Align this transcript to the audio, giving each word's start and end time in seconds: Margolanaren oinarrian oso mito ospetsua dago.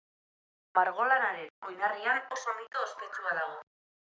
Margolanaren 0.77 1.53
oinarrian 1.73 2.19
oso 2.39 2.57
mito 2.63 2.85
ospetsua 2.87 3.37
dago. 3.43 3.63